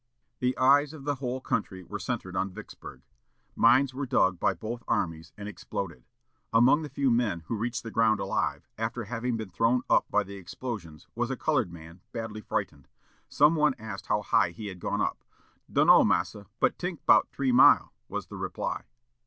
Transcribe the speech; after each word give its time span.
The 0.39 0.57
eyes 0.57 0.93
of 0.93 1.03
the 1.05 1.17
whole 1.21 1.39
country 1.39 1.83
were 1.83 1.99
centred 1.99 2.35
on 2.35 2.49
Vicksburg. 2.49 3.03
Mines 3.55 3.93
were 3.93 4.07
dug 4.07 4.39
by 4.39 4.55
both 4.55 4.81
armies, 4.87 5.31
and 5.37 5.47
exploded. 5.47 6.05
Among 6.51 6.81
the 6.81 6.89
few 6.89 7.11
men 7.11 7.41
who 7.41 7.55
reached 7.55 7.83
the 7.83 7.91
ground 7.91 8.19
alive 8.19 8.67
after 8.79 9.03
having 9.03 9.37
been 9.37 9.51
thrown 9.51 9.83
up 9.91 10.07
by 10.09 10.23
the 10.23 10.37
explosions 10.37 11.07
was 11.13 11.29
a 11.29 11.37
colored 11.37 11.71
man, 11.71 12.01
badly 12.13 12.41
frightened. 12.41 12.87
Some 13.29 13.53
one 13.55 13.75
asked 13.77 14.07
how 14.07 14.23
high 14.23 14.49
he 14.49 14.69
had 14.69 14.79
gone 14.79 15.01
up. 15.01 15.23
"Dunno, 15.71 16.03
massa; 16.03 16.47
but 16.59 16.79
tink 16.79 16.97
'bout 17.05 17.31
t'ree 17.31 17.51
mile," 17.51 17.93
was 18.09 18.25
the 18.25 18.37
reply. 18.37 18.85